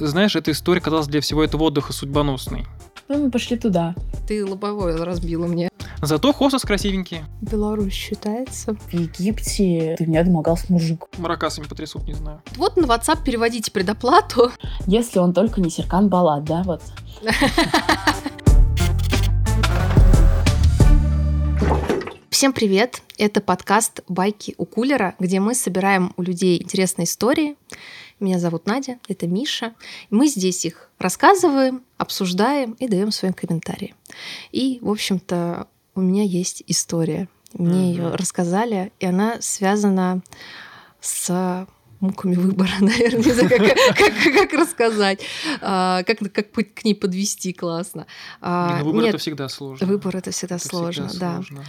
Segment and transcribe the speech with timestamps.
[0.00, 2.66] Знаешь, эта история казалась для всего этого отдыха судьбоносной.
[3.06, 3.94] Ну, мы пошли туда.
[4.26, 5.70] Ты лобовое разбила мне.
[6.02, 7.26] Зато хостес красивенькие.
[7.40, 8.74] Беларусь считается.
[8.74, 11.06] В Египте ты меня домогался мужик.
[11.16, 12.42] Маракасами потрясут, не знаю.
[12.56, 14.50] Вот на WhatsApp переводите предоплату.
[14.88, 16.82] Если он только не Серкан Балат, да, вот.
[22.30, 23.00] Всем привет!
[23.16, 27.54] Это подкаст «Байки у кулера», где мы собираем у людей интересные истории.
[28.24, 29.74] Меня зовут Надя, это Миша.
[30.08, 33.94] Мы здесь их рассказываем, обсуждаем и даем свои комментарии.
[34.50, 37.28] И, в общем-то, у меня есть история.
[37.52, 37.84] Мне Мгм.
[37.90, 40.22] ее рассказали, и она связана
[41.02, 41.66] с
[42.00, 45.20] муками выбора, наверное, не знаю, как, как- как рассказать,
[45.60, 48.06] А, как, как к ней подвести классно.
[48.40, 49.86] А, Блин, ну выбор нет, это всегда сложно.
[49.86, 51.34] выбор это всегда Это сложно, всегда да.
[51.36, 51.64] сложно.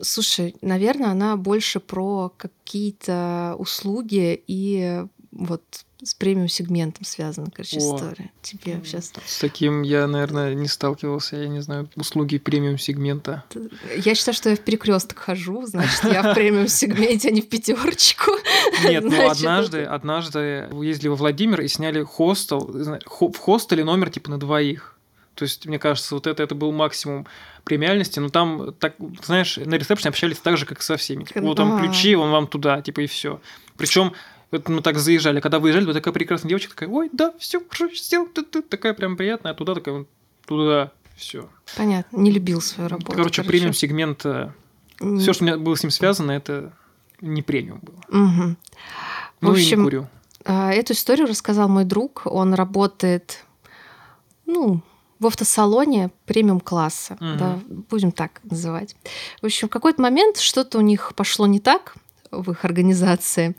[0.00, 5.04] Слушай, наверное, она больше про какие-то услуги и
[5.38, 5.62] вот
[6.02, 7.96] с премиум сегментом связана, короче, О.
[7.96, 8.30] история.
[8.42, 9.12] Тебе сейчас...
[9.24, 11.36] С таким я, наверное, не сталкивался.
[11.36, 13.44] Я не знаю, услуги премиум сегмента.
[13.96, 17.48] Я считаю, что я в перекресток хожу, значит, я в премиум сегменте, а не в
[17.48, 18.32] пятерочку.
[18.84, 22.60] Нет, ну однажды, однажды ездили во Владимир и сняли хостел.
[22.60, 24.96] В хостеле номер типа на двоих.
[25.34, 27.26] То есть, мне кажется, вот это, это был максимум
[27.64, 28.18] премиальности.
[28.20, 31.24] Но там, так, знаешь, на ресепшене общались так же, как со всеми.
[31.24, 33.40] Типа, вот там ключи, он вам туда, типа, и все.
[33.76, 34.14] Причем
[34.50, 35.40] вот мы так заезжали.
[35.40, 38.94] Когда выезжали, вот такая прекрасная девочка такая, ой, да, все, хорошо, сделал, ты, ты, такая
[38.94, 40.04] прям приятная, а туда такая,
[40.46, 41.48] туда, все.
[41.76, 43.12] Понятно, не любил свою работу.
[43.12, 46.72] Короче, премиум сегмент, М, все, что у меня было с ним связано, это
[47.20, 48.00] не премиум было.
[48.08, 48.56] В
[49.42, 50.06] Ну и общем, не курю.
[50.44, 52.22] А, Эту историю рассказал мой друг.
[52.24, 53.44] Он работает,
[54.46, 54.80] ну,
[55.18, 57.38] в автосалоне премиум класса, Мгм.
[57.38, 58.96] да, будем так называть.
[59.42, 61.94] В общем, в какой-то момент что-то у них пошло не так
[62.30, 63.54] в их организации.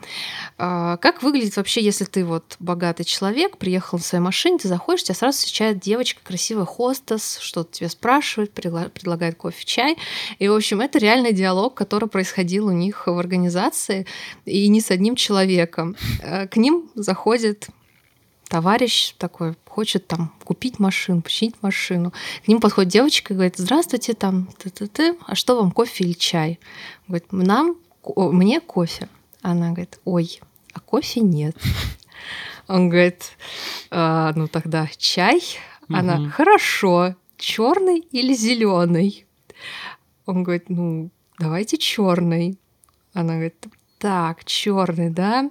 [0.58, 5.04] А, Как выглядит вообще, если ты вот богатый человек, приехал на своей машине, ты заходишь,
[5.04, 9.98] тебя сразу встречает девочка, красивая хостес, что-то тебя спрашивает, предлагает кофе, чай.
[10.40, 14.06] И, в общем, это реальный диалог, который происходил у них в организации,
[14.46, 15.96] и не с одним человеком.
[16.22, 17.68] Э, К ним заходит
[18.48, 22.14] товарищ такой, хочет там купить машину, починить машину.
[22.44, 26.60] К нему подходит девочка и говорит, здравствуйте, там, ты-ты-ты, а что вам, кофе или чай?
[27.08, 27.76] Говорит, нам,
[28.16, 29.08] мне кофе.
[29.42, 30.40] Она говорит, ой,
[30.74, 31.56] а кофе нет.
[32.68, 33.32] Он говорит,
[33.92, 35.42] «А, ну тогда чай.
[35.90, 36.32] Она, Мгм.
[36.32, 39.26] хорошо, черный или зеленый?
[40.26, 41.10] Он говорит, ну,
[41.40, 42.60] давайте черный.
[43.14, 43.56] Она говорит,
[44.00, 45.50] так, черный, да?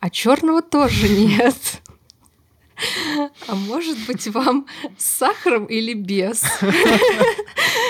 [0.00, 1.82] А черного тоже нет.
[3.46, 4.66] А может быть, вам
[4.98, 6.42] с сахаром или без?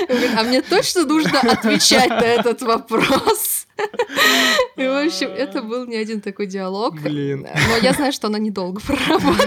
[0.08, 3.66] Говорит, А мне точно нужно отвечать на этот вопрос.
[4.76, 7.00] И, в общем, это был не один такой диалог.
[7.00, 7.46] Блин.
[7.68, 9.44] Но я знаю, что она недолго проработала.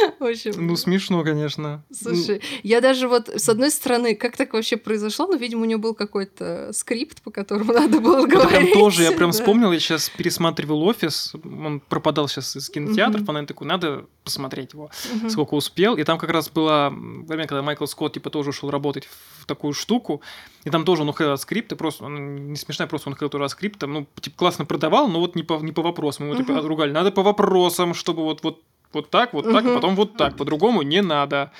[0.20, 1.82] В общем, Ну, смешно, конечно.
[1.92, 5.78] Слушай, я даже вот, с одной стороны, как так вообще произошло, но, видимо, у нее
[5.78, 8.72] был какой-то скрипт, по которому надо было Ну, прям говорить.
[8.72, 9.36] тоже, я прям да.
[9.36, 13.30] вспомнил, я сейчас пересматривал офис, он пропадал сейчас из кинотеатров, Мгм.
[13.30, 14.90] она такой, надо посмотреть его,
[15.28, 15.96] сколько успел.
[15.96, 19.72] И там как раз было время, когда Майкл Скотт типа тоже ушел работать в такую
[19.72, 20.20] штуку,
[20.64, 23.44] и там тоже он уходил от скрипта, просто, он не смешная, просто он уходил тоже
[23.44, 26.52] от скрипта, ну, типа, классно продавал, но вот не по, не по вопросам, его типа
[26.52, 26.66] Мгм.
[26.66, 28.60] ругали, надо по вопросам, чтобы вот, вот,
[28.92, 29.74] вот так, вот так, Мгм.
[29.74, 31.52] потом вот так, по-другому не надо.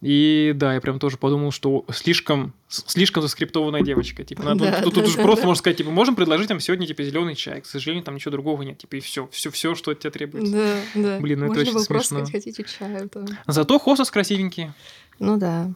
[0.00, 4.22] И да, я прям тоже подумал, что слишком, слишком заскриптованная девочка.
[4.22, 5.46] Типа, надо, Да, тут, да, тут уже да, просто да.
[5.48, 7.60] можно сказать, типа, можем предложить там сегодня типа зеленый чай.
[7.62, 8.78] К сожалению, там ничего другого нет.
[8.78, 10.52] Типа, и все, все, все, что от тебя требуется.
[10.52, 11.18] Да, да.
[11.18, 12.26] Блин, ну это Можно очень было просто смешно.
[12.26, 13.10] сказать, хотите чаю.
[13.12, 13.26] да.
[13.48, 14.70] Зато хостес красивенький.
[15.18, 15.68] Ну да,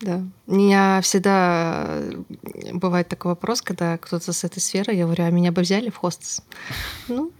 [0.00, 0.22] да.
[0.46, 2.02] У меня всегда
[2.72, 5.96] бывает такой вопрос, когда кто-то с этой сферы, я говорю, а меня бы взяли в
[5.96, 6.40] хостес?
[7.08, 7.32] Ну,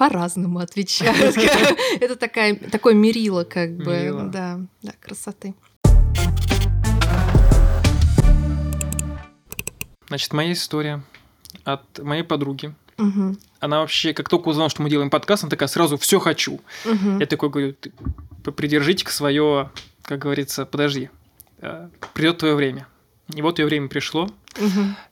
[0.00, 1.36] по-разному отвечают.
[2.00, 5.54] Это такая, такое мерило, как бы, да, да, красоты.
[10.08, 11.02] Значит, моя история
[11.64, 12.74] от моей подруги.
[13.60, 16.62] Она вообще, как только узнала, что мы делаем подкаст, она такая сразу все хочу.
[17.18, 17.92] Я такой говорю, ты
[18.52, 19.70] придержите-ка свое,
[20.00, 21.10] как говорится, подожди,
[22.14, 22.86] придет твое время.
[23.34, 24.30] И вот ее время пришло.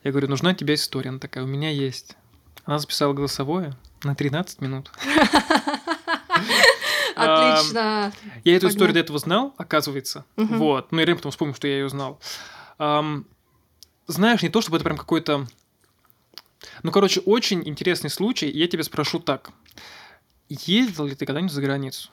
[0.03, 1.09] Я говорю, нужна тебе история.
[1.09, 2.17] Она такая, у меня есть.
[2.65, 4.91] Она записала голосовое на 13 минут.
[7.15, 8.13] Отлично.
[8.43, 10.25] Я эту историю до этого знал, оказывается.
[10.35, 10.91] Вот.
[10.91, 12.19] Ну, я потом вспомнил, что я ее знал.
[14.07, 15.45] Знаешь, не то, чтобы это прям какой-то...
[16.83, 18.49] Ну, короче, очень интересный случай.
[18.49, 19.51] Я тебя спрошу так.
[20.49, 22.09] Ездил ли ты когда-нибудь за границу?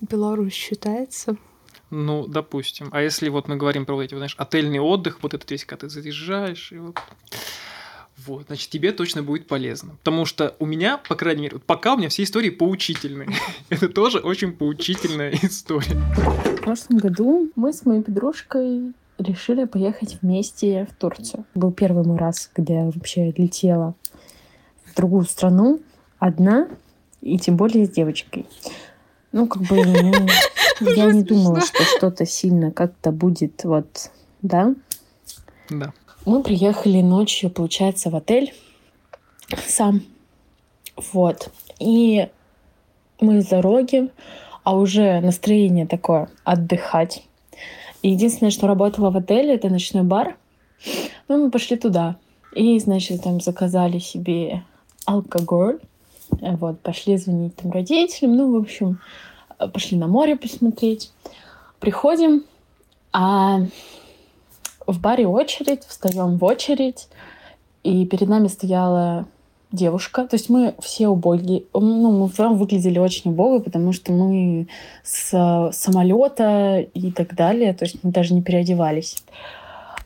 [0.00, 1.36] Беларусь считается.
[1.90, 2.88] Ну, допустим.
[2.92, 5.80] А если вот мы говорим про вот эти, знаешь, отельный отдых, вот этот весь, когда
[5.82, 6.98] ты заезжаешь, и вот...
[8.18, 9.96] Вот, значит, тебе точно будет полезно.
[10.02, 13.28] Потому что у меня, по крайней мере, пока у меня все истории поучительные.
[13.68, 16.00] Это тоже очень поучительная история.
[16.14, 21.44] В прошлом году мы с моей подружкой решили поехать вместе в Турцию.
[21.54, 23.94] Был первый мой раз, где я вообще летела
[24.84, 25.80] в другую страну
[26.18, 26.68] одна,
[27.20, 28.46] и тем более с девочкой.
[29.32, 30.12] Ну, как бы, ну,
[30.94, 34.10] я не думала, что что-то сильно как-то будет, вот,
[34.42, 34.74] да.
[35.70, 35.92] Да.
[36.24, 38.54] Мы приехали ночью, получается, в отель
[39.66, 40.02] сам.
[41.12, 41.50] Вот.
[41.80, 42.28] И
[43.20, 44.10] мы с дороги,
[44.62, 47.24] а уже настроение такое отдыхать.
[48.02, 50.36] Единственное, что работало в отеле, это ночной бар.
[51.26, 52.16] Ну, мы пошли туда.
[52.54, 54.62] И, значит, там заказали себе
[55.06, 55.80] алкоголь.
[56.30, 58.36] Вот, пошли звонить там родителям.
[58.36, 59.00] Ну, в общем,
[59.72, 61.10] пошли на море посмотреть.
[61.80, 62.44] Приходим,
[63.12, 63.60] а
[64.86, 67.08] в баре очередь, встаем в очередь,
[67.82, 69.26] и перед нами стояла
[69.72, 70.26] девушка.
[70.26, 71.64] То есть мы все убогие.
[71.72, 74.68] Ну, мы вдвоем выглядели очень убого, потому что мы
[75.02, 77.72] с самолета и так далее.
[77.74, 79.22] То есть мы даже не переодевались.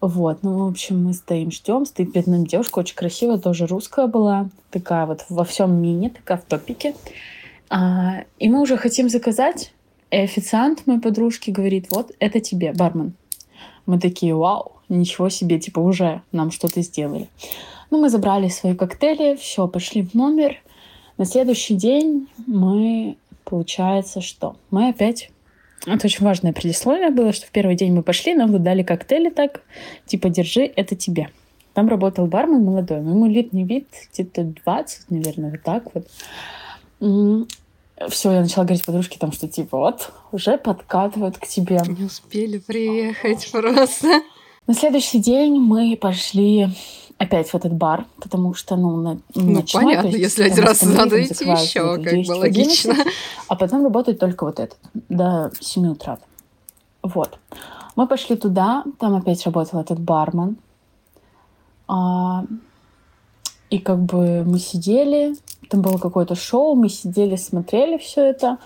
[0.00, 4.06] Вот, ну, в общем, мы стоим, ждем, стоит перед нами девушка, очень красивая, тоже русская
[4.06, 6.94] была, такая вот во всем мини, такая в топике.
[7.70, 9.72] А, и мы уже хотим заказать,
[10.10, 13.14] и официант моей подружки говорит, вот, это тебе, бармен.
[13.86, 17.28] Мы такие, вау, ничего себе, типа уже нам что-то сделали.
[17.90, 20.56] Ну, мы забрали свои коктейли, все, пошли в номер.
[21.18, 24.56] На следующий день мы, получается, что?
[24.70, 25.30] Мы опять...
[25.86, 29.62] Это очень важное предисловие было, что в первый день мы пошли, нам выдали коктейли так,
[30.06, 31.28] типа, держи, это тебе.
[31.74, 36.08] Там работал бармен молодой, ему лет не вид, где-то 20, наверное, вот так вот.
[38.08, 41.80] Все, я начала говорить подружке там, что типа вот, уже подкатывают к тебе.
[41.86, 44.22] Не успели приехать просто.
[44.66, 46.68] На следующий день мы пошли
[47.18, 50.82] опять в этот бар, потому что, ну, на, ну ночной, понятно, есть, если один раз
[50.82, 52.92] надо идти еще, как бы логично.
[52.92, 53.14] 11,
[53.48, 54.78] а потом работает только вот этот,
[55.08, 56.18] до 7 утра.
[57.02, 57.38] Вот.
[57.94, 60.58] Мы пошли туда, там опять работал этот бармен.
[61.88, 62.44] А,
[63.70, 65.36] и как бы мы сидели,
[65.68, 68.58] там было какое-то шоу, мы сидели, смотрели все это.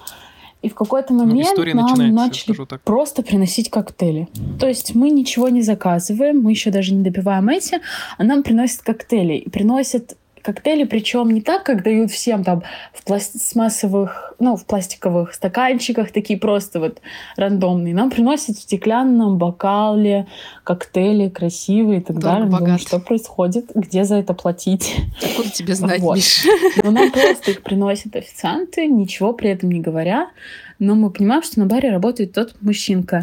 [0.62, 2.54] И в какой-то ну, момент ну, нам начали
[2.84, 4.28] просто приносить коктейли.
[4.58, 7.80] То есть мы ничего не заказываем, мы еще даже не добиваем эти,
[8.18, 9.34] а нам приносят коктейли.
[9.34, 15.34] И приносят коктейли, причем не так, как дают всем там в пластмассовых, ну, в пластиковых
[15.34, 17.00] стаканчиках, такие просто вот
[17.36, 17.94] рандомные.
[17.94, 20.26] Нам приносят в стеклянном бокале
[20.64, 22.58] коктейли красивые и так Долго далее.
[22.58, 23.70] Думаю, что происходит?
[23.74, 24.96] Где за это платить?
[25.22, 26.16] Откуда тебе знать, вот.
[26.16, 26.46] Миш?
[26.82, 30.30] Но нам просто их приносят официанты, ничего при этом не говоря.
[30.78, 33.22] Но мы понимаем, что на баре работает тот мужчинка.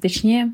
[0.00, 0.52] Точнее,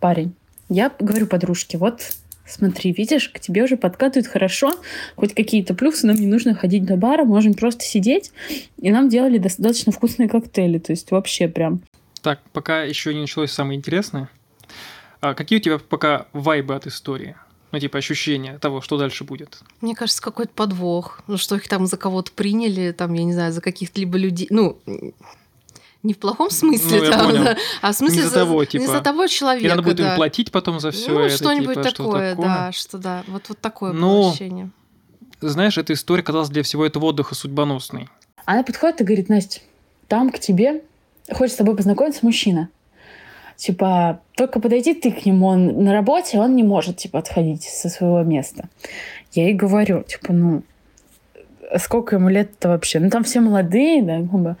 [0.00, 0.34] парень.
[0.68, 2.00] Я говорю подружке, вот
[2.48, 4.72] смотри, видишь, к тебе уже подкатывают хорошо,
[5.16, 8.32] хоть какие-то плюсы, нам не нужно ходить до бара, можем просто сидеть,
[8.80, 11.80] и нам делали достаточно вкусные коктейли, то есть вообще прям.
[12.22, 14.28] Так, пока еще не началось самое интересное.
[15.20, 17.36] А какие у тебя пока вайбы от истории?
[17.72, 19.58] Ну, типа, ощущения того, что дальше будет.
[19.80, 21.20] Мне кажется, какой-то подвох.
[21.26, 24.46] Ну, что их там за кого-то приняли, там, я не знаю, за каких-то либо людей.
[24.50, 24.78] Ну,
[26.06, 28.86] не в плохом смысле, ну, там, да, а в смысле не за, того, типа, не
[28.86, 29.66] за того человека.
[29.66, 30.10] И надо будет да.
[30.10, 31.36] им платить потом за все ну, это.
[31.36, 33.24] что-нибудь типа, такое, что такое, да, что да.
[33.26, 34.70] Вот, вот такое ну, ощущение.
[35.40, 38.08] Знаешь, эта история казалась для всего этого отдыха судьбоносной.
[38.46, 39.60] Она подходит и говорит, Настя,
[40.08, 40.82] там к тебе
[41.32, 42.68] хочет с тобой познакомиться мужчина.
[43.56, 47.88] Типа, только подойди ты к нему, он на работе, он не может, типа, отходить со
[47.88, 48.68] своего места.
[49.32, 50.62] Я ей говорю, типа, ну,
[51.78, 53.00] сколько ему лет-то вообще?
[53.00, 54.56] Ну, там все молодые, да, как бы.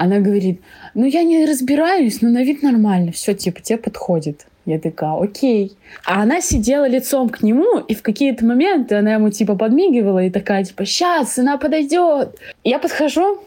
[0.00, 0.60] Она говорит,
[0.94, 4.46] ну я не разбираюсь, но на вид нормально, все, типа, тебе подходит.
[4.64, 5.76] Я такая, окей.
[6.04, 10.30] А она сидела лицом к нему, и в какие-то моменты она ему типа подмигивала и
[10.30, 12.38] такая, типа, сейчас она подойдет.
[12.62, 13.42] Я подхожу,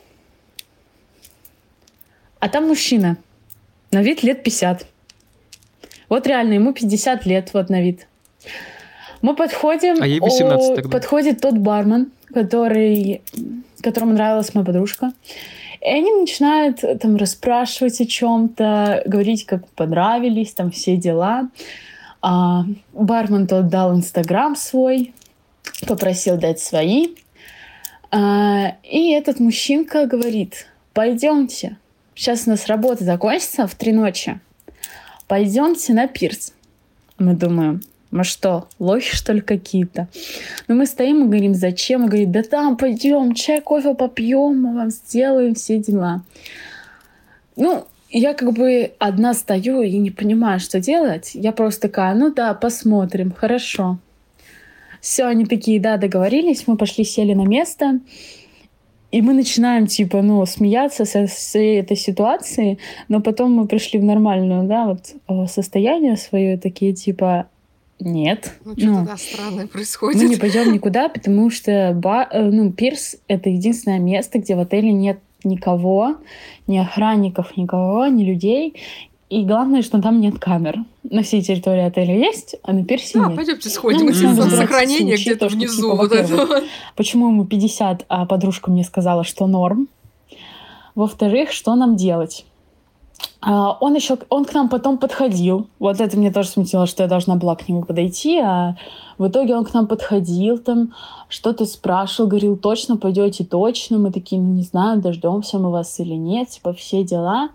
[2.39, 3.15] а там мужчина.
[3.91, 4.86] На вид лет 50.
[6.10, 8.08] Вот реально, ему 50 лет, вот на вид.
[9.22, 10.89] Мы подходим, а ей 18 тогда.
[10.89, 13.22] подходит тот бармен, который,
[13.81, 15.13] которому нравилась моя подружка.
[15.82, 21.50] И они начинают э, там расспрашивать о чем-то, говорить, как понравились, там все дела.
[22.22, 25.14] А, бармен тот дал Инстаграм свой,
[25.88, 27.16] попросил дать свои.
[28.12, 31.78] А, и этот мужчинка говорит, пойдемте,
[32.14, 34.40] сейчас у нас работа закончится в три ночи,
[35.28, 36.54] пойдемте на пирс.
[37.18, 40.08] Мы думаем, мы что, лохи, что ли, какие-то?
[40.68, 42.03] Но мы стоим и говорим, зачем?
[42.03, 46.24] Он говорит, да там пойдем, чай, кофе попьем, мы вам сделаем все дела.
[47.56, 51.32] Ну, я как бы одна стою и не понимаю, что делать.
[51.34, 53.98] Я просто такая, ну да, посмотрим, хорошо.
[55.00, 58.00] Все, они такие, да, договорились, мы пошли, сели на место.
[59.12, 62.77] И мы начинаем, типа, ну, смеяться со всей этой ситуации,
[63.10, 67.48] но потом мы пришли в нормальную, да, вот э, состояние свое, такие, типа,
[68.01, 68.53] нет.
[68.65, 70.22] Ну, что-то, ну, странное происходит.
[70.22, 74.60] Мы не пойдем никуда, потому что ба, э, ну, пирс— это единственное место, где в
[74.60, 76.17] отеле нет никого,
[76.67, 78.75] ни охранников, никого, ни людей.
[79.29, 80.79] И главное, что там нет камер.
[81.03, 83.38] На всей территории отеля есть, а на пирсе да, нет.
[83.38, 84.08] пойдемте сходим.
[84.08, 84.50] Ну, mm-hmm.
[84.50, 85.84] сохранение где-то то, внизу.
[85.84, 86.63] Типа, вот это.
[86.98, 89.88] Почему ему 50, а подружка мне сказала, что норм.
[90.96, 92.46] Во-вторых, что нам делать?
[93.42, 95.68] А, он еще, он к нам потом подходил.
[95.80, 98.40] Вот это мне тоже смутило, что я должна была к нему подойти.
[98.40, 98.75] А
[99.18, 100.94] в итоге он к нам подходил, там
[101.28, 103.98] что-то спрашивал, говорил, точно пойдете, точно.
[103.98, 107.50] Мы такие, ну не знаю, дождемся мы вас или нет, типа все дела.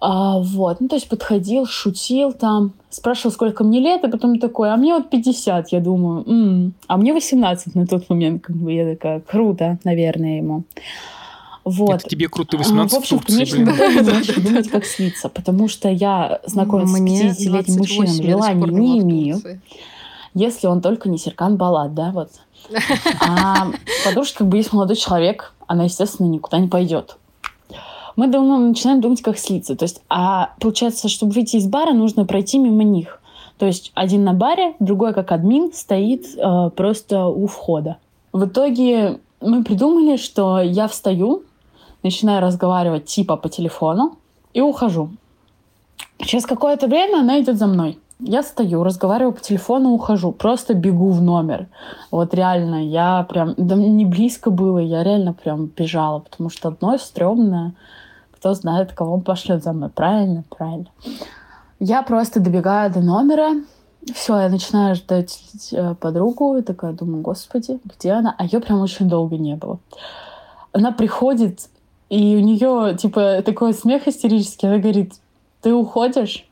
[0.00, 4.72] А, вот, ну, то есть подходил, шутил там, спрашивал, сколько мне лет, и потом такой,
[4.72, 8.72] а мне вот 50, я думаю, м-м, а мне 18 на тот момент, как бы
[8.72, 10.64] я такая, круто, наверное, ему.
[11.64, 11.96] Вот.
[11.96, 15.28] Это тебе круто, 18 а, В общем, в конечном итоге не начали думать, как слиться,
[15.28, 19.42] потому что я знакомиться с 50-летним мужчиной желания не имею,
[20.34, 22.30] если он только не Серкан Балат, да, вот.
[23.20, 23.68] А
[24.04, 27.16] подружка как бы есть молодой человек, она, естественно, никуда не пойдет
[28.16, 29.76] мы давно начинаем думать, как слиться.
[29.76, 33.18] То есть, а получается, чтобы выйти из бара, нужно пройти мимо них.
[33.56, 37.96] То есть один на баре, другой как админ стоит э, просто у входа.
[38.32, 41.44] В итоге мы придумали, что я встаю,
[42.02, 44.16] начинаю разговаривать типа по телефону
[44.52, 45.10] и ухожу.
[46.18, 47.98] Через какое-то время она идет за мной.
[48.18, 50.32] Я стою, разговариваю по телефону, ухожу.
[50.32, 51.68] Просто бегу в номер.
[52.10, 53.54] Вот реально, я прям...
[53.56, 57.72] Да не близко было, я реально прям бежала, потому что одно стрёмное.
[58.32, 59.88] Кто знает, кого он пошлет за мной.
[59.88, 60.44] Правильно?
[60.50, 60.88] Правильно.
[61.78, 63.52] Я просто добегаю до номера,
[64.14, 65.40] все, я начинаю ждать
[65.72, 68.34] э, подругу, и такая думаю, господи, где она?
[68.38, 69.78] А ее прям очень долго не было.
[70.72, 71.68] Она приходит,
[72.10, 74.66] и у нее, типа, такой смех истерический.
[74.66, 75.14] Она говорит,
[75.62, 76.44] ты уходишь?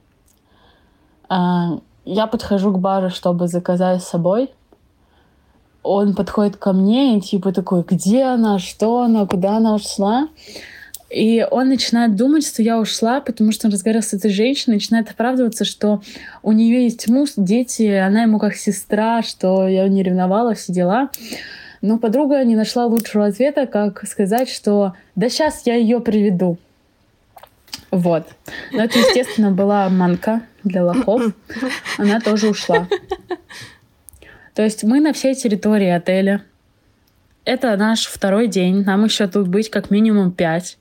[1.29, 4.51] А, я подхожу к бару, чтобы заказать с собой.
[5.83, 10.29] Он подходит ко мне и типа такой, где она, что она, куда она ушла.
[11.11, 15.11] И он начинает думать, что я ушла, потому что он разговаривал с этой женщиной, начинает
[15.11, 16.03] оправдываться, что
[16.43, 21.11] у нее есть муж, дети, она ему как сестра, что я не ревновала, все дела.
[21.81, 26.59] Но подруга не нашла лучшего ответа, как сказать, что да сейчас я ее приведу.
[27.91, 28.29] Вот.
[28.73, 31.33] Но это, естественно, была манка для лохов.
[31.97, 32.89] Она тоже ушла.
[34.55, 36.43] То есть мы на всей территории отеля.
[37.45, 38.83] Это наш второй день.
[38.85, 40.77] Нам еще тут быть как минимум пять.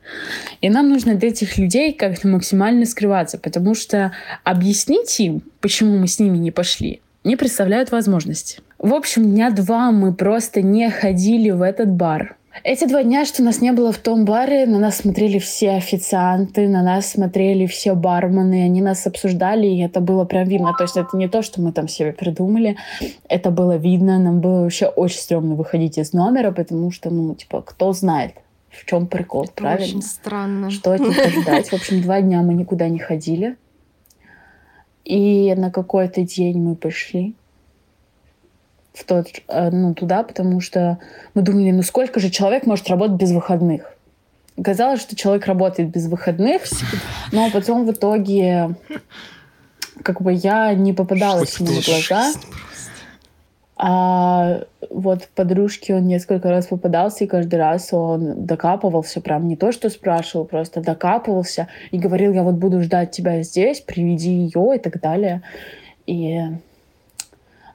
[0.60, 4.12] И нам нужно от этих людей как-то максимально скрываться, потому что
[4.44, 8.60] объяснить им, почему мы с ними не пошли, не представляют возможности.
[8.80, 12.38] В общем, дня два мы просто не ходили в этот бар.
[12.64, 16.68] Эти два дня, что нас не было в том баре, на нас смотрели все официанты,
[16.68, 20.74] на нас смотрели все бармены, они нас обсуждали, и это было прям видно.
[20.78, 22.78] То есть это не то, что мы там себе придумали,
[23.30, 24.20] это было видно.
[24.20, 28.34] Нам было вообще очень стрёмно выходить из номера, потому что, ну, типа, кто знает,
[28.70, 29.86] в чем прикол, это правильно?
[29.86, 30.72] Очень странно.
[30.72, 31.70] Что от них ожидать?
[31.70, 33.56] В общем, два дня мы никуда не ходили.
[35.04, 37.36] И на какой-то день мы пошли
[38.98, 40.98] в тот, э, ну, туда, потому что
[41.34, 43.94] мы думали, ну сколько же человек может работать без выходных?
[44.62, 46.64] Казалось, что человек работает без выходных,
[47.32, 48.76] но потом в итоге
[50.04, 52.34] как бы я не попадалась ему в глаза.
[53.80, 59.72] А вот подружке он несколько раз попадался, и каждый раз он докапывался, прям не то,
[59.72, 64.80] что спрашивал, просто докапывался и говорил, я вот буду ждать тебя здесь, приведи ее и
[64.80, 65.44] так далее.
[66.08, 66.40] И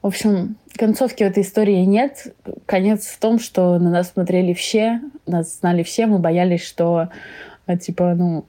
[0.03, 2.35] в общем, концовки в этой истории нет.
[2.65, 7.07] Конец в том, что на нас смотрели все, нас знали все, мы боялись, что
[7.67, 8.43] э, типа, ну,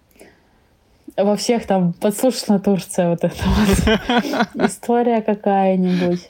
[1.16, 6.28] во всех там подслушана Турция, вот эта вот история какая-нибудь.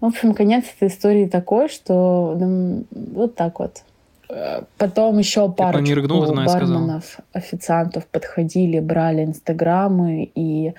[0.00, 3.84] В общем, конец этой истории такой, что ну, вот так вот.
[4.28, 10.74] Э, потом еще парочку барменов, официантов подходили, брали инстаграмы и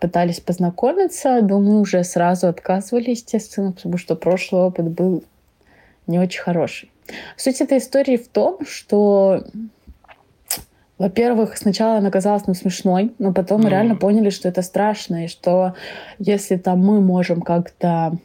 [0.00, 5.24] пытались познакомиться, но мы уже сразу отказывали, естественно, потому что прошлый опыт был
[6.06, 6.90] не очень хороший.
[7.36, 9.44] Суть этой истории в том, что
[10.98, 15.28] во-первых, сначала она казалась нам смешной, но потом мы реально поняли, что это страшно, и
[15.28, 15.74] что
[16.20, 18.16] если там мы можем как-то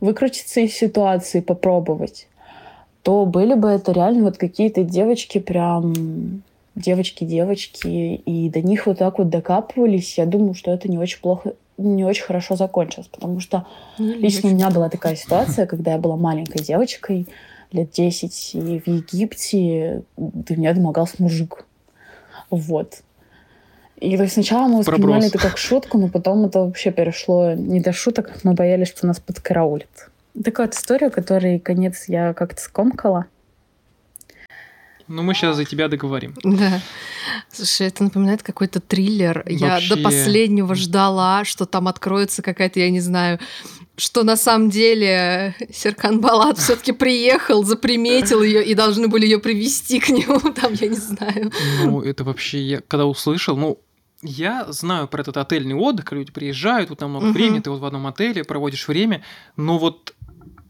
[0.00, 2.26] выкрутиться из ситуации, попробовать,
[3.02, 6.42] то были бы это реально вот какие-то девочки прям
[6.80, 10.18] девочки, девочки, и до них вот так вот докапывались.
[10.18, 13.66] Я думаю, что это не очень плохо не очень хорошо закончилось, потому что
[13.98, 17.26] ну, лично у меня была такая ситуация, когда я была маленькой девочкой,
[17.72, 21.64] лет 10, и в Египте до меня домогался мужик.
[22.50, 23.02] Вот.
[24.00, 25.34] И то есть сначала мы воспринимали Проброс.
[25.34, 29.20] это как шутку, но потом это вообще перешло не до шуток, мы боялись, что нас
[29.20, 30.10] подкараулит.
[30.42, 33.26] Такая вот история, которой конец я как-то скомкала.
[35.10, 36.34] Ну, мы сейчас за тебя договорим.
[36.60, 36.80] Да.
[37.50, 39.38] Слушай, это напоминает какой-то триллер.
[39.38, 39.56] Вообще...
[39.56, 43.38] Я до последнего ждала, что там откроется какая-то, я не знаю,
[43.96, 50.00] что на самом деле Серкан Балат все-таки приехал, заприметил ее и должны были ее привести
[50.00, 51.50] к нему, там, я не знаю.
[51.84, 53.78] Ну, это вообще, я когда услышал, ну,
[54.22, 57.32] я знаю про этот отельный отдых, люди приезжают, вот там много угу.
[57.32, 59.22] времени, ты вот в одном отеле проводишь время,
[59.56, 60.14] но вот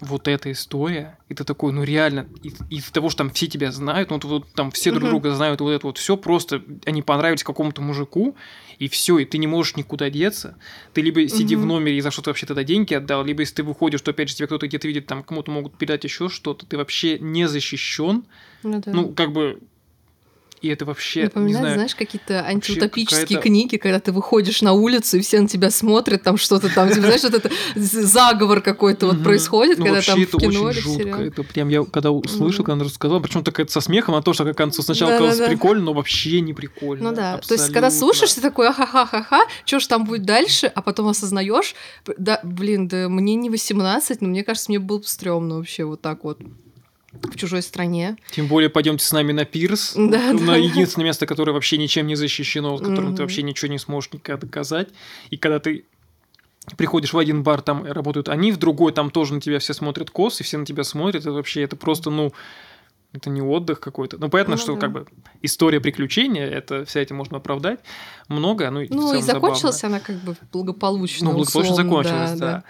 [0.00, 3.70] вот эта история, и ты такой, ну реально, из- из-за того, что там все тебя
[3.72, 7.44] знают, ну вот, там все друг друга знают, вот это вот все просто, они понравились
[7.44, 8.36] какому-то мужику,
[8.78, 10.56] и все, и ты не можешь никуда деться.
[10.94, 13.56] Ты либо сиди в номере и за что ты вообще тогда деньги отдал, либо если
[13.56, 16.64] ты выходишь, то опять же тебя кто-то где-то видит, там кому-то могут передать еще что-то,
[16.66, 18.24] ты вообще не защищен.
[18.62, 18.92] Ну, да.
[18.92, 19.60] ну как бы
[20.60, 25.16] и это вообще, Напоминает, не знаю, знаешь, какие-то антиутопические книги, когда ты выходишь на улицу,
[25.16, 29.22] и все на тебя смотрят, там что-то там, типа, знаешь, вот это заговор какой-то вот
[29.22, 31.22] происходит, ну, когда там в кино или жутко.
[31.22, 34.32] Это прям я когда услышал, когда она рассказала, причем так это со смехом, а то,
[34.32, 37.10] что к концу сначала казалось прикольно, но вообще не прикольно.
[37.10, 40.82] Ну да, то есть когда слушаешь, ты такой, ха-ха-ха-ха, что ж там будет дальше, а
[40.82, 41.74] потом осознаешь,
[42.18, 46.00] да, блин, да мне не 18, но мне кажется, мне было бы стрёмно вообще вот
[46.00, 46.38] так вот
[47.12, 48.16] в чужой стране.
[48.30, 50.56] Тем более пойдемте с нами на пирс, да, на да.
[50.56, 53.16] единственное место, которое вообще ничем не защищено, в котором mm-hmm.
[53.16, 54.88] ты вообще ничего не сможешь никогда доказать.
[55.30, 55.84] И когда ты
[56.76, 60.10] приходишь в один бар, там работают они, в другой там тоже на тебя все смотрят
[60.10, 62.32] кос, и все на тебя смотрят, это вообще это просто, ну,
[63.12, 64.18] это не отдых какой-то.
[64.18, 64.80] Ну, понятно, ну, что да.
[64.80, 65.06] как бы
[65.42, 67.80] история приключения, это вся этим можно оправдать.
[68.28, 71.30] Много, ну, ну и закончилась она как бы благополучно.
[71.30, 72.46] Ну, благополучно условно, закончилась, да.
[72.46, 72.52] да.
[72.52, 72.64] да.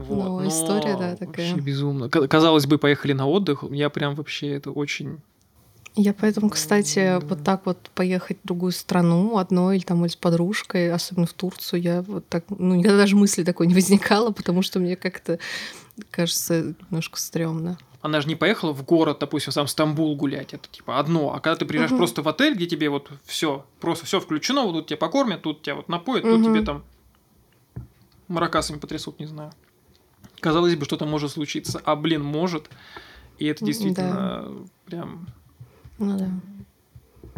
[0.00, 0.42] Вот.
[0.42, 1.50] Ну, история, да, такая.
[1.50, 2.08] Вообще безумно.
[2.08, 5.20] Казалось бы, поехали на отдых, я прям вообще это очень
[5.96, 10.16] я поэтому, кстати, вот так вот поехать в другую страну одной или там или с
[10.16, 14.62] подружкой, особенно в Турцию, я вот так, ну, никогда даже мысли такой не возникало, потому
[14.62, 15.40] что мне как-то
[16.10, 17.76] кажется немножко стрёмно.
[18.02, 21.34] Она же не поехала в город, допустим, сам Стамбул гулять, это типа одно.
[21.34, 21.98] А когда ты приезжаешь угу.
[21.98, 25.62] просто в отель, где тебе вот все, просто все включено, вот тут тебя покормят, тут
[25.62, 26.36] тебя вот напоят, угу.
[26.36, 26.84] тут тебе там
[28.28, 29.52] маракасами потрясут, не знаю.
[30.40, 32.70] Казалось бы, что-то может случиться, а, блин, может.
[33.38, 34.48] И это действительно да.
[34.86, 35.28] прям...
[35.98, 36.30] Ну да.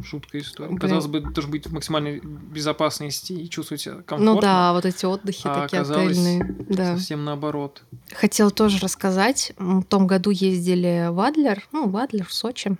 [0.04, 0.68] Жуткая история.
[0.68, 0.80] Блин.
[0.80, 4.34] Казалось бы, должен быть в максимальной безопасности и чувствовать себя комфортно.
[4.34, 6.44] Ну да, вот эти отдыхи а такие отельные.
[6.68, 6.96] Да.
[6.96, 7.82] совсем наоборот.
[8.12, 9.52] Хотела тоже рассказать.
[9.58, 12.76] В том году ездили в Адлер, ну, в Адлер, в Сочи.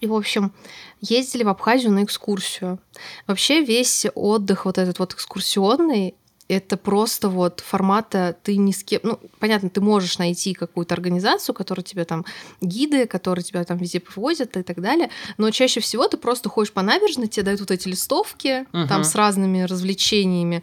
[0.00, 0.52] И, в общем,
[1.00, 2.78] ездили в Абхазию на экскурсию.
[3.26, 6.14] Вообще весь отдых вот этот вот экскурсионный,
[6.48, 9.00] это просто вот формата ты ни с кем...
[9.02, 12.24] Ну, понятно, ты можешь найти какую-то организацию, которая тебе там
[12.60, 16.72] гиды, которые тебя там везде повозят и так далее, но чаще всего ты просто ходишь
[16.72, 18.88] по набережной, тебе дают вот эти листовки uh-huh.
[18.88, 20.62] там с разными развлечениями.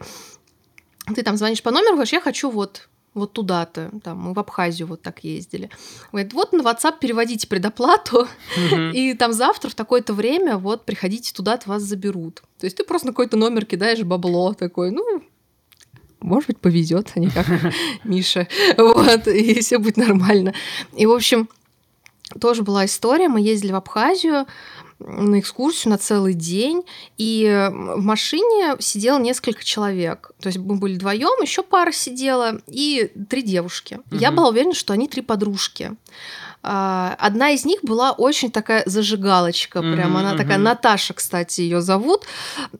[1.14, 4.86] Ты там звонишь по номеру, говоришь, я хочу вот вот туда-то, там, мы в Абхазию
[4.88, 5.70] вот так ездили.
[6.12, 8.28] Говорит, вот на WhatsApp переводите предоплату,
[8.92, 12.42] и там завтра в такое-то время вот приходите туда-то, вас заберут.
[12.58, 15.22] То есть ты просто на какой-то номер кидаешь бабло такой, ну,
[16.20, 17.46] может быть, повезет, а не как
[18.04, 18.48] Миша.
[18.76, 20.54] Вот, и все будет нормально.
[20.96, 21.48] И, в общем,
[22.40, 23.28] тоже была история.
[23.28, 24.46] Мы ездили в Абхазию
[24.98, 26.82] на экскурсию на целый день,
[27.18, 30.30] и в машине сидело несколько человек.
[30.40, 34.00] То есть мы были вдвоем, еще пара сидела, и три девушки.
[34.10, 34.16] Угу.
[34.16, 35.92] Я была уверена, что они три подружки.
[36.68, 41.80] А, одна из них была очень такая зажигалочка, прям mm-hmm, она такая, Наташа, кстати, ее
[41.80, 42.24] зовут.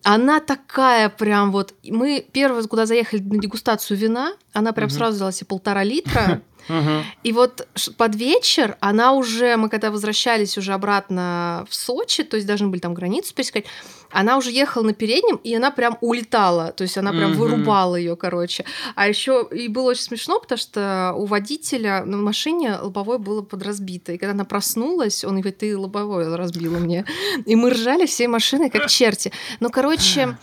[0.02, 1.72] Она такая прям вот.
[1.84, 4.92] Мы первый раз, куда заехали на дегустацию вина, она прям mm-hmm.
[4.92, 6.42] сразу взяла себе полтора литра.
[7.22, 12.46] И вот под вечер она уже, мы когда возвращались уже обратно в Сочи, то есть
[12.48, 13.66] должны были там границу пересекать,
[14.10, 17.36] она уже ехала на переднем, и она прям улетала, то есть она прям mm-hmm.
[17.36, 18.64] вырубала ее, короче.
[18.94, 24.12] А еще и было очень смешно, потому что у водителя на машине лобовое было подразбито,
[24.12, 27.04] и когда она проснулась, он говорит, ты лобовое разбила мне.
[27.44, 29.32] И мы ржали всей машиной, как черти.
[29.60, 30.36] Ну, короче,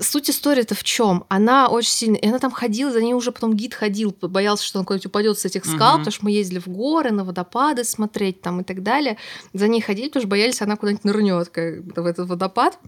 [0.00, 1.24] суть истории-то в чем?
[1.28, 2.16] Она очень сильно...
[2.16, 5.38] И она там ходила, за ней уже потом гид ходил, боялся, что он куда-нибудь упадет
[5.38, 5.98] с этих скал, mm-hmm.
[5.98, 9.16] потому что мы ездили в горы, на водопады смотреть там и так далее.
[9.52, 11.48] За ней ходили, потому что боялись, она куда-нибудь нырнет
[11.96, 12.78] в этот водопад.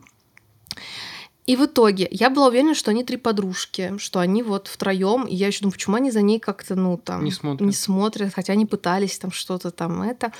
[1.47, 5.25] И в итоге я была уверена, что они три подружки, что они вот втроем.
[5.25, 7.23] И я еще думаю, почему они за ней как-то, ну, там...
[7.23, 7.67] Не смотрят.
[7.67, 10.33] Не смотрят, хотя они пытались там что-то там это,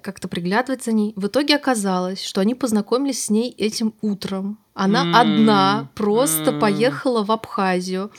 [0.00, 1.12] как-то приглядывать за ней.
[1.16, 4.58] В итоге оказалось, что они познакомились с ней этим утром.
[4.72, 6.60] Она М, одна просто м.
[6.60, 8.10] поехала в Абхазию.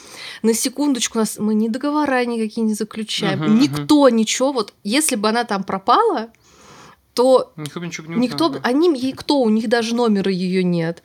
[0.43, 3.39] На секундочку нас мы ни договора никакие не заключаем.
[3.39, 3.59] Мгм.
[3.59, 4.51] Никто ничего.
[4.51, 6.29] Вот если бы она там пропала,
[7.13, 8.69] то Никто ничего не Никто, узнал, да.
[8.69, 11.03] они ей кто, у них даже номера ее нет.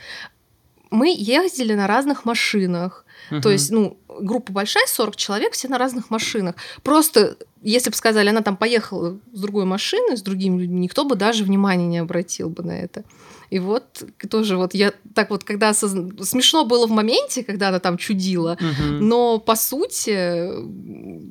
[0.91, 3.05] Мы ездили на разных машинах.
[3.31, 3.49] То Мгм.
[3.51, 6.55] есть, ну, группа большая, 40 человек, все на разных машинах.
[6.85, 11.17] Просто, если бы сказали, она там поехала с другой машиной, с другими людьми, никто бы
[11.17, 13.03] даже внимания не обратил бы на это.
[13.51, 17.81] И вот тоже вот я так вот, когда осозна- смешно было в моменте, когда она
[17.81, 19.09] там чудила, Мгм.
[19.09, 20.49] но по сути,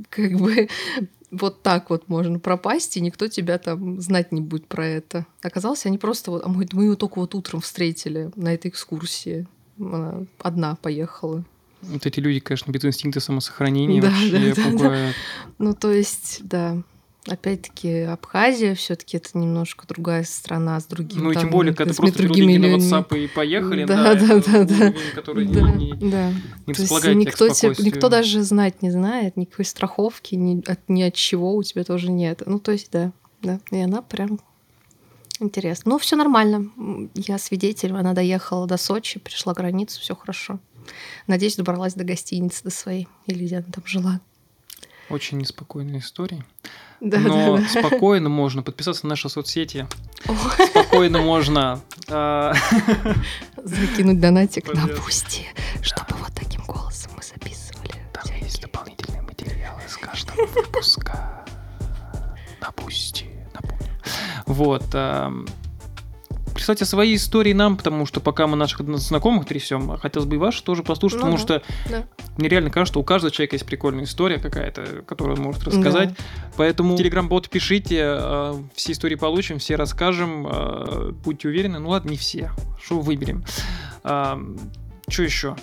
[0.10, 0.68] как бы
[1.38, 5.26] вот так вот можно пропасть, и никто тебя там знать не будет про это.
[5.42, 9.48] Оказалось, они просто вот, а мы, мы ее только вот утром встретили на этой экскурсии.
[9.80, 11.44] Она одна поехала.
[11.82, 15.14] Вот эти люди, конечно, без инстинкта самосохранения Да, вообще да, да, да.
[15.60, 16.82] Ну, то есть, да.
[17.28, 21.24] Опять-таки, Абхазия все-таки это немножко другая страна с другим.
[21.24, 22.96] Ну и там, тем более, когда просто другими переложили на.
[22.98, 24.76] WhatsApp и поехали, Да, да, да, да, да.
[24.76, 26.34] уровень, который Да, не, не, да.
[26.68, 31.02] не То есть никто, тебе, никто даже знать не знает, никакой страховки, ни от, ни
[31.02, 32.44] от чего у тебя тоже нет.
[32.46, 33.12] Ну, то есть, да,
[33.42, 33.60] да.
[33.72, 34.40] И она прям
[35.40, 35.94] интересно.
[35.94, 36.70] Ну, все нормально.
[37.16, 40.60] Я свидетель, она доехала до Сочи, пришла границу, все хорошо.
[41.26, 44.22] Надеюсь, добралась до гостиницы до своей, или где она там жила.
[45.10, 46.44] Очень неспокойная история.
[47.00, 47.68] Да, Но да, да.
[47.88, 49.86] спокойно можно подписаться на наши соцсети.
[50.28, 50.34] О,
[50.68, 51.82] Спокойно можно.
[52.10, 52.54] а,
[53.64, 55.46] Закинуть донатик на пусти,
[55.82, 57.94] чтобы вот таким голосом мы записывали.
[58.14, 61.46] Там есть дополнительные материалы с каждого выпуска.
[62.62, 63.92] Напусти, напомню.
[64.48, 64.86] Вот.
[66.66, 70.40] Ам, Присылайте свои истории нам, потому что пока мы наших знакомых трясем, хотелось бы и
[70.40, 72.06] ваши тоже послушать, Ну потому да, что да.
[72.38, 76.10] мне реально кажется, что у каждого человека есть прикольная история какая-то, которую он может рассказать.
[76.10, 76.16] Да.
[76.58, 81.80] Поэтому телеграм-бот пишите, э, все истории получим, все расскажем, э, будьте уверены.
[81.80, 82.52] Ну ладно, не все.
[82.84, 83.46] Что выберем?
[84.04, 85.56] Что еще?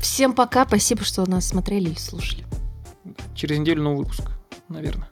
[0.00, 2.44] Всем пока, спасибо, что нас смотрели или слушали.
[3.34, 4.24] Через неделю новый выпуск.
[4.68, 5.08] Наверное.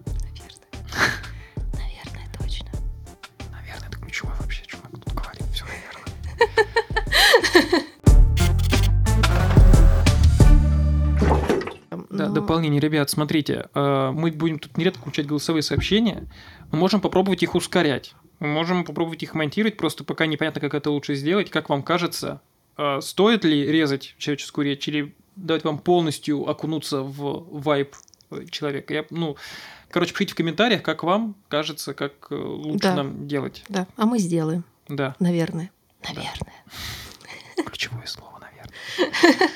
[12.45, 16.27] Дополнение, ребят, смотрите, э, мы будем тут нередко включать голосовые сообщения,
[16.71, 20.91] мы можем попробовать их ускорять, мы можем попробовать их монтировать, просто пока непонятно, как это
[20.91, 22.41] лучше сделать, как вам кажется,
[22.77, 27.95] э, стоит ли резать человеческую речь или давать вам полностью окунуться в вайб
[28.31, 28.95] э, человека.
[28.95, 29.37] Я, ну,
[29.91, 32.95] короче, пишите в комментариях, как вам кажется, как лучше Да.
[32.97, 33.65] нам делать.
[33.69, 35.71] Да, а мы сделаем, Да, наверное.
[36.05, 36.55] Наверное.
[37.67, 38.75] ключевое слово, наверное.